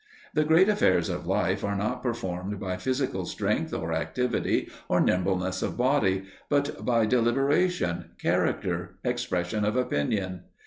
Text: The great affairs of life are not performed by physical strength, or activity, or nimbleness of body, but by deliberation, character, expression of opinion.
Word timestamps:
The 0.33 0.43
great 0.43 0.67
affairs 0.67 1.09
of 1.09 1.27
life 1.27 1.63
are 1.63 1.75
not 1.75 2.01
performed 2.01 2.59
by 2.59 2.77
physical 2.77 3.23
strength, 3.27 3.71
or 3.71 3.93
activity, 3.93 4.67
or 4.89 4.99
nimbleness 4.99 5.61
of 5.61 5.77
body, 5.77 6.23
but 6.49 6.83
by 6.83 7.05
deliberation, 7.05 8.09
character, 8.17 8.95
expression 9.03 9.63
of 9.63 9.75
opinion. 9.75 10.39